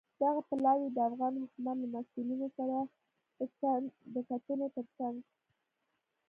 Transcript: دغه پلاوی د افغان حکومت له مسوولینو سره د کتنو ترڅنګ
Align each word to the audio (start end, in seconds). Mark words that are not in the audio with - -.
دغه 0.21 0.41
پلاوی 0.49 0.89
د 0.93 0.97
افغان 1.09 1.33
حکومت 1.43 1.75
له 1.81 1.87
مسوولینو 1.93 2.47
سره 2.57 2.75
د 4.13 4.15
کتنو 4.29 4.65
ترڅنګ 4.75 5.15